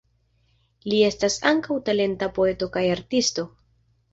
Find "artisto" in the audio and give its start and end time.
2.99-3.47